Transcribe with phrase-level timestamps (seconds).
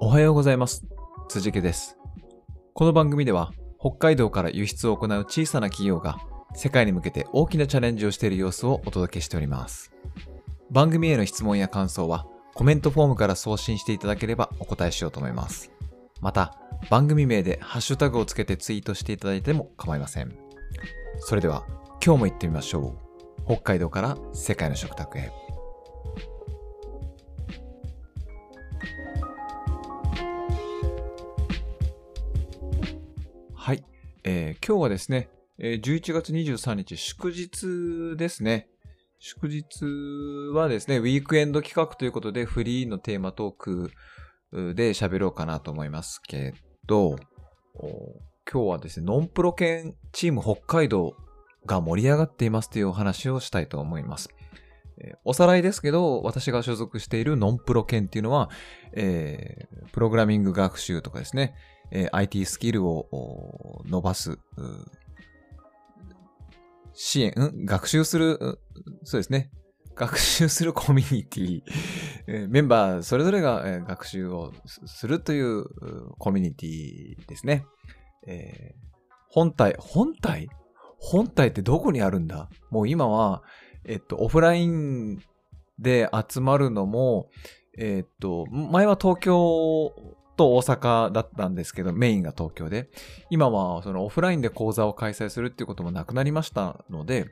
[0.00, 0.84] おはようございます。
[1.28, 1.96] 辻家です。
[2.74, 6.18] この番組では北海道から輸出を行う小さな企業が
[6.54, 9.92] 世界に向けて大きなチャレンジをしている様子をお届けしております。
[10.70, 15.70] 番組への質問や感想はコメントフォームから送信していただければお答えしようと思います。
[16.20, 16.58] また、
[16.90, 20.36] 番組名でハッシュタグをつけてツイートしていただいても構いません。
[21.18, 21.64] それでは
[22.04, 22.96] 今日も行ってみましょ
[23.44, 23.44] う。
[23.46, 25.30] 北海道から世界の食卓へ。
[34.28, 35.28] えー今日はですね、
[35.60, 38.68] えー11月23日祝日ですね。
[39.20, 39.62] 祝日
[40.52, 43.90] はですね、ウィークエンド企画ということでフリーのテーマトーク
[44.74, 46.54] で喋ろうかなと思いますけ
[46.88, 47.14] ど、
[48.52, 51.16] 今日はですね、ノンプロ犬チーム北海道
[51.64, 54.30] が盛り上がっていますというお話をしたいと思います。
[55.24, 58.50] おさらいですけど、私が所属しているノンプロ犬っていうのは、
[58.94, 61.54] えープログラミング学習とかですね、
[62.12, 64.38] IT スキルを伸ばす、
[66.92, 67.32] 支援、
[67.64, 68.58] 学習する、
[69.04, 69.50] そうですね。
[69.94, 71.62] 学習するコミュニティ、
[72.48, 74.52] メンバーそれぞれが、学習を
[74.84, 75.64] するという
[76.18, 77.64] コミュニティですね。
[79.28, 80.48] 本体、本体？
[80.98, 82.48] 本体ってどこにあるんだ？
[82.70, 83.42] もう今は、
[83.84, 85.18] えっと、オフライン
[85.78, 87.28] で集まるのも、
[87.78, 89.92] えっと、前は東京
[90.36, 92.88] と大阪だったんですけど、メインが東京で、
[93.30, 97.26] 今はそのオフラインで講座を開催するっていうこともなくなりましたので、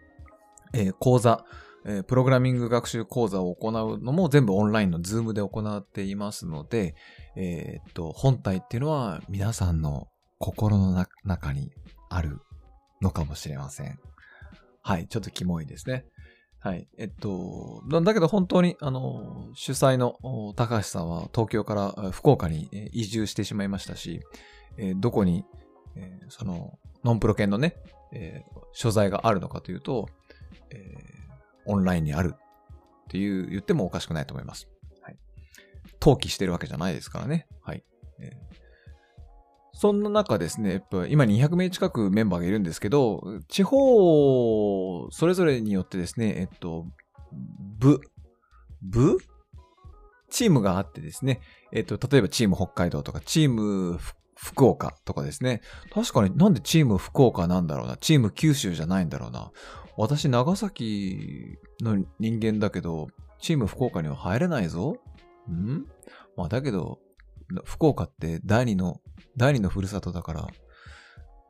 [0.73, 1.45] えー講座、
[1.85, 6.95] えープログラミング学習講座を行うのも全部オンラインの Zoom で行っていますので、
[7.37, 11.73] えーっと、本体っていうのは皆さんの心の中に
[12.11, 12.41] ある
[13.01, 13.99] のかもしれません。
[14.83, 16.07] はい、ちょっとキモいですね。
[16.65, 16.89] はい。
[16.97, 20.17] えっと、だけど本当に、あの、主催の
[20.57, 24.23] 高橋さんは東京から福岡に移住してしまいましたし、
[24.79, 25.45] えーどこに、
[25.95, 27.77] えーその、ノンプロ犬のね、
[28.13, 30.09] えー所在があるのかというと、
[30.71, 30.95] え
[31.67, 34.67] オンラインにあるっていう言ってもおかしくないと思います。
[35.03, 35.19] はい。
[36.01, 37.47] 登記してるわけじゃないですからね。
[37.61, 37.85] はい。
[39.75, 46.87] そんな中ですね、今200名近くメンバーがいるんですけど、地方、それぞれによってですね、えっと、
[47.79, 48.01] 部、
[48.81, 49.19] 部？
[50.31, 51.41] チームがあってですね、
[51.71, 53.99] えっと、例えばチーム北海道とか、チーム
[54.37, 55.61] 福岡とかですね。
[55.93, 57.97] 確かになんでチーム福岡なんだろうな？
[57.97, 59.51] チーム九州じゃないんだろうな？
[59.97, 63.09] 私、長崎の人間だけど、
[63.39, 64.97] チーム福岡には入れないぞ。
[65.49, 65.87] ん？
[66.37, 66.99] まあ、だけど、
[67.65, 69.01] 福岡って第二の、
[69.37, 70.49] 第二のふるさとだから、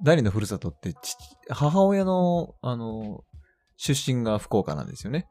[0.03, 0.95] 第二のふるさとって、
[1.49, 3.25] 母親の、あの、
[3.77, 5.27] 出身が福岡なんですよね。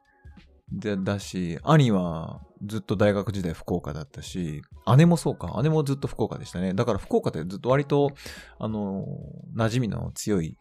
[0.71, 4.61] で、だし、兄はずっと大学時代福岡だったし、
[4.97, 5.59] 姉もそうか。
[5.61, 6.73] 姉もずっと福岡でしたね。
[6.73, 8.11] だから福岡ってずっと割と、
[8.59, 9.05] あの、
[9.55, 10.57] 馴染みの強い、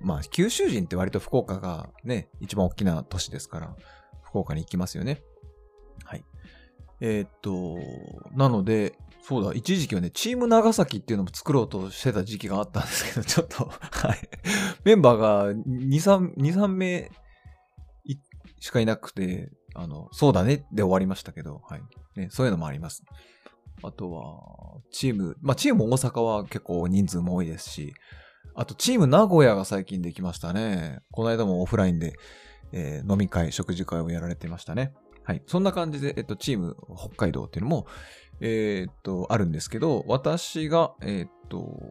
[0.00, 3.76] まあ、九州人って割と福岡がね、一番大きな都市ですから、
[4.22, 5.22] 福岡に行きますよね。
[6.04, 6.24] はい。
[7.00, 7.78] えーっと、
[8.36, 14.28] なので、そうだ、一時期はね、チーム長崎っていうのも作ろうとしてた時期があったんですけど、 ちょっと、はい。
[14.84, 17.10] メンバーが2、3、2、3名
[18.60, 21.82] しかいなくて、あの、そうだねで終わりましたけど、はい。
[22.16, 23.04] ね、そういうのもあります。
[23.82, 27.94] あとは、チーム、まあ、チーム大阪は結構人数も多いですし、
[28.54, 31.00] あと、チーム名古屋が最近できましたね。
[31.12, 32.14] この間もオフラインで、
[32.72, 34.92] えー飲み会、食事会をやられてましたね。
[35.28, 35.42] はい。
[35.46, 37.86] そんな感じで、えっと、チーム北海道っていうのも、
[38.40, 41.82] えーっと、あるんですけど、私が、えーっと、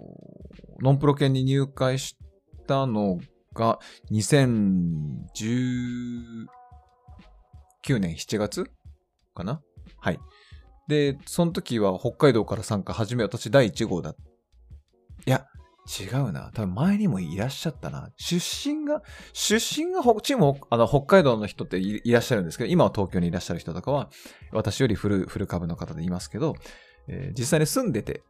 [0.81, 2.17] ノンプロ犬に入会し
[2.65, 3.19] たの
[3.53, 3.77] が、
[4.11, 6.47] 2019
[7.99, 8.71] 年7月
[9.35, 9.61] かな？
[9.99, 10.19] はい。
[10.87, 14.15] で、その時は北海道から参加、初め私第1号だ。
[15.27, 15.45] いや、
[15.87, 16.51] 違うな。
[16.53, 18.11] 多分前にもいらっしゃったな。
[18.17, 19.01] 出身が、
[19.33, 24.09] 出身がほチームあの北海道の人っていいらっしゃるんですけど、今は東京にいらっしゃる人とかは、
[24.51, 26.55] 私より古古株の方でいますけど、
[27.07, 28.23] えー実際に住んでて、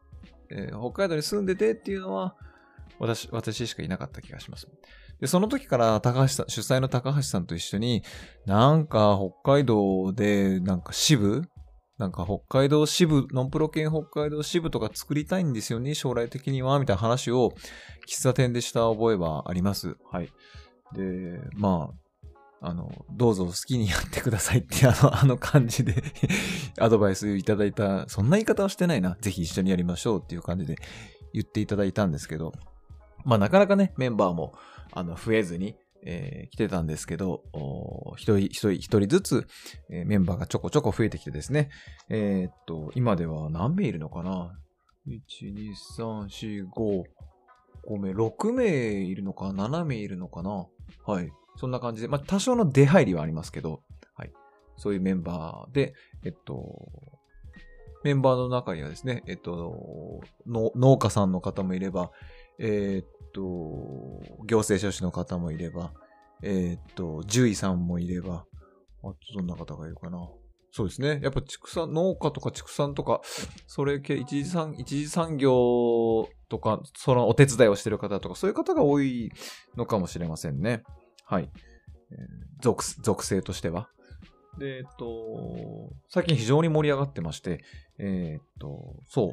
[0.50, 2.36] えー北海道に住んでてっていうのは、
[2.98, 4.68] 私、私しかいなかった気がします。
[5.20, 8.04] で、その時から高橋さん、主催の高橋さんと一緒に、
[8.46, 11.42] なんか北海道で、なんか支部
[11.98, 17.54] なんか北海道支部、ノンプロ系北海道支部とか作りたいんですよね、将来的には、みたいな話を
[18.06, 19.96] 喫茶店でした覚えはあります。
[20.10, 20.32] はい。
[20.94, 21.90] で、ま
[22.60, 26.02] あ、あの、どうぞ好きにやってくださいって、あの、あの感じで
[26.78, 29.16] アドバイスいただいた、そんな言い方はしてないな。
[29.20, 30.76] ぜひ一緒にやりましょうっていう感じで
[31.32, 32.52] 言っていただいたんですけど、
[33.24, 34.54] まあなかなかね、メンバーも、
[34.92, 37.42] あの、増えずに、えー来てたんですけど、
[38.16, 39.46] 一人、一人、一人ずつ、
[39.90, 41.70] えーメンバーがちょこちょこ増えてきてですね、
[42.08, 44.58] えーっと、今では何名いるのかな
[45.06, 45.20] ?1、
[45.54, 47.02] 2、3、4、5、
[47.88, 48.66] 5名、6名
[49.02, 50.66] いるのか ?7 名いるのかな？
[51.06, 51.30] はい。
[51.56, 53.82] そんな感じで、まあ、多少の出入りはありますけど、
[54.14, 54.32] はい。
[54.76, 55.94] そういうメンバーで、
[56.24, 56.86] えっと、
[58.04, 62.12] メンバーの中にはですね、えっと、農家さんの方もいれば、
[62.58, 65.92] えーっと、行政書士の方もいれば、
[66.42, 68.44] えーっと、獣医さんもいれば、
[69.02, 70.28] あとどんな方がいるかな。
[70.70, 71.20] そうですね。
[71.22, 73.20] やっぱ畜産、農家とか畜産とか、
[73.66, 79.30] それ系、一次産、一次産業とか、そのお手伝いをしてる方とか、そういう方が多い
[79.76, 80.82] のかもしれませんね。
[81.24, 81.50] はい。
[82.60, 83.88] 属、属性としては。
[84.58, 87.60] で、えっと、最近非常に盛り上がってまして、
[87.98, 89.32] えっと、そう。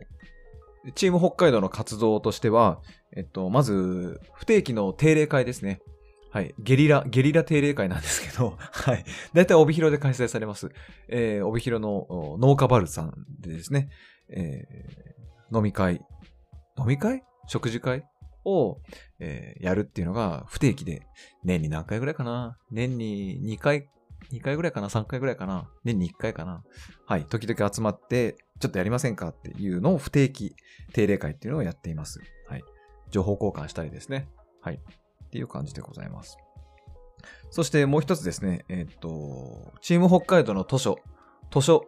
[0.93, 2.79] チーム北海道の活動としては、
[3.15, 5.81] えっと、まず、不定期の定例会ですね。
[6.29, 6.53] はい。
[6.59, 9.05] ゲリラ、ゲリラ定例会なんですけど、 はい。
[9.33, 10.69] だいたい帯広で開催されます。
[11.07, 13.89] えー帯広の農家バルさんでですね、
[14.29, 16.01] えー飲み会、
[16.77, 17.23] 飲み会？
[17.47, 18.03] 食事会？
[18.43, 18.79] を、
[19.19, 21.07] えーやるっていうのが不定期で、
[21.43, 23.87] 年に何回ぐらいかな年に2回、
[24.31, 25.69] 2回ぐらいかな ?3 回ぐらいかな？
[25.83, 26.63] 年に1回かな？
[27.05, 27.25] はい。
[27.25, 30.55] 時々集まって、ちょっとやりませんかっていうのを不定期
[30.93, 32.21] 定例会っていうのをやっています。
[32.47, 32.63] はい。
[33.09, 34.27] 情報交換したりですね。
[34.61, 34.75] はい。
[34.75, 36.37] っていう感じでございます。
[37.49, 40.99] そしてもう一つですね、えっ、と、チーム北海道の図書、
[41.51, 41.85] 図書、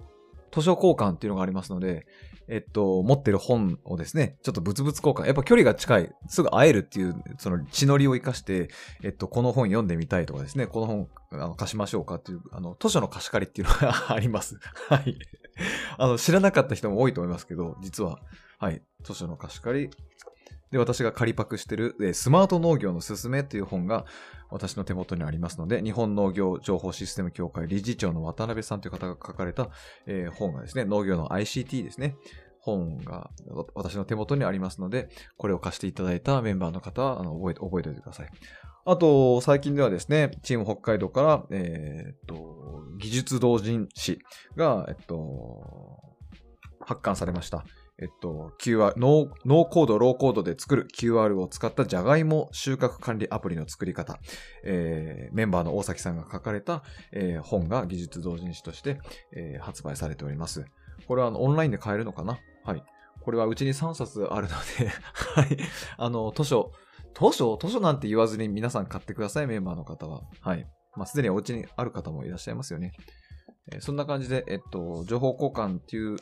[0.52, 2.06] 図書交換っていうのがありますので、
[2.50, 8.70] えっと、持ってる本をですね、ちょっと物々交換、やっぱ距離が近い、すぐ会えるっていう、その血のりを生かして、
[9.04, 14.58] えっと、この本読んでみたいとかですね、この本あの貸しましょうかっていう、あの、図書の貸し借りっていうのがあります。
[14.88, 15.18] はい。
[15.98, 18.20] あの、知らなかった人も多いと思いますけど、実は、
[18.60, 19.90] はい、図書の貸し借り。
[20.72, 24.06] で、私が仮パクしてる、えスマート農業のすすめという本が
[24.50, 29.70] 私の手元にありますので、日本農業情報システム協会理事長の渡辺さんという方が書かれた、
[30.06, 32.16] えー本がですね、農業の ICT ですね、
[32.60, 33.30] 本が
[33.76, 38.30] 私の手元にありますので、これを貸していただいたメンバーの方はあの覚えて覚えておいてください。
[38.86, 44.20] あと、最近ではですね、チーム北海道から、えーっと、技術同人誌
[44.56, 46.16] が、えっと、
[46.80, 47.66] 発刊されました。
[48.00, 54.20] えっと、QR、ノー、ノーコード、ローコードで作る QR を使ったジャガイモ収穫管理アプリの作り方。
[54.64, 59.00] えーメンバーの大崎さんが書かれた、えー本が技術同人誌として、
[59.36, 60.66] えー発売されております。
[61.08, 62.38] これはあのオンラインで買えるのかな？
[62.64, 62.84] はい。
[63.22, 64.50] これはうちに3冊あるの
[64.80, 64.90] で、
[65.36, 65.58] はい。
[65.98, 66.72] あの、図書、
[67.20, 67.58] 図書？
[67.60, 70.22] 図書なんて言わずに皆さん買ってください、メンバーの方は。
[70.42, 70.68] はい。
[70.96, 72.92] まあ、すでにお家にある方もいらっしゃいますよね。
[73.72, 76.18] えーそんな感じで、えっと、情報交換っていう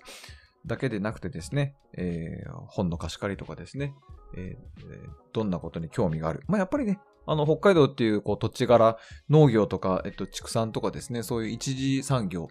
[0.66, 3.94] だけでなくてですね、えー本の貸し借りとかですね、
[4.38, 6.44] えーどんなことに興味がある。
[6.48, 8.98] まあ、やっぱりね、あの、北海道っていう、こう、土地柄、
[9.30, 12.48] 農業とか、えっと、畜産とかですね、そういう一次産業、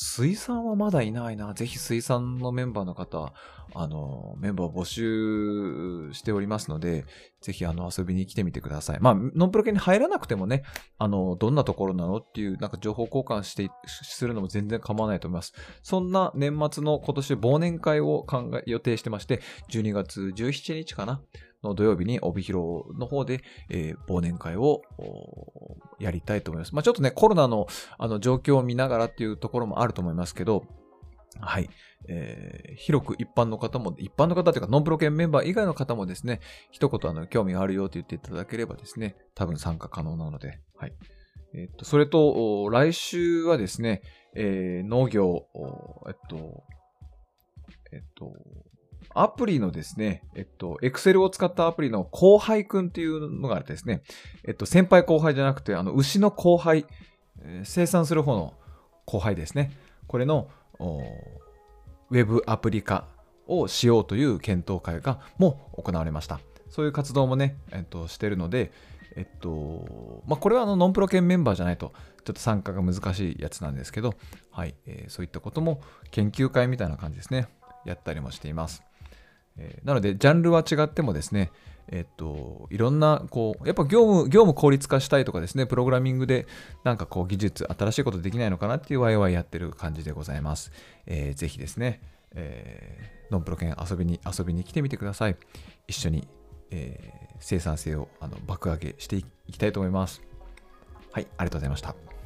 [0.00, 1.54] 水産はまだいないな。
[1.54, 3.32] ぜひ水産のメンバーの方、
[3.74, 7.04] あの、メンバーを募集しておりますので、
[7.40, 8.98] ぜひあの遊びに来てみてください。
[9.00, 10.62] まあ、ノンプロ系に入らなくてもね、
[10.98, 15.52] あの、どんなところなのっていう、なんか情報交換して、するのも全然構わないと思います。
[15.82, 19.40] そんな年末の今年忘年会を考え、予定してまして、
[19.70, 21.22] 12月17日かな
[21.62, 24.82] の土曜日に帯広の方で、えー忘年会を
[25.98, 26.74] やりたいと思います。
[26.74, 27.66] まあちょっとね、コロナの
[27.98, 30.64] あの状況を見ながらっていうところもあると思いますけど、
[31.40, 31.68] はい。
[32.08, 36.40] えー広く一般の方も、一般の方というか、ノンプロ系メンバー以外の方もですね、
[36.70, 40.92] 一言あの、興味があるよと言っていただければですね、多分参加可能なので、はい。
[41.54, 44.02] えっと、それと、来週はですね、
[44.34, 45.46] えー農業、
[46.06, 46.62] えっと、
[47.92, 48.32] えっと、
[49.14, 54.02] アプリのですね、えっと、Excel を使ったアプリの後輩くんっていうのがあってですね、
[54.44, 56.86] えっと、先輩後輩じゃなくて、あの、牛の後輩、
[57.42, 58.54] えー生産する方の
[59.06, 59.72] 後輩ですね。
[60.06, 60.50] これの、
[62.10, 63.06] ウェブアプリ化
[63.46, 66.40] をしようという検討会がもう行われました。
[66.68, 68.72] そういう活動もね、えっと、してるので、
[69.16, 71.92] えっと、まあ、これはあの、ノンプロ系メンバーじゃないと、
[72.24, 74.14] ちょっと参加が難しいやつなんですけど、
[74.50, 77.48] はい、えーそういったことも研究会みたいな感じですね、
[77.84, 78.82] やったりもしています。
[79.58, 81.50] えーなので、ジャンルは違ってもですね、
[81.90, 86.46] えっと、いろんな、こう、やっぱ業務、業務効率化したいとかですね、プログラミングで
[86.84, 90.70] なんかこう技術、新しいことできないのかなっていうワイワイやってる感じでございます。
[91.06, 92.00] えーぜひですね、
[92.34, 95.36] えーノンプロ犬遊びに、遊びに来てみてください。
[95.86, 96.28] 一緒に、
[96.70, 100.22] えー生産性をあの爆上げしていきたいと思います。
[101.12, 102.17] はい、ありがとうございました。